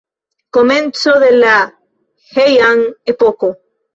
Komenco 0.57 1.13
de 1.23 1.29
la 1.35 1.51
Heian-epoko. 2.33 3.53